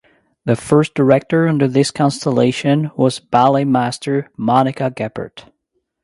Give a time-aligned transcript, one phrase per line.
[0.45, 5.51] The first director under this constellation was ballet master Monika Geppert.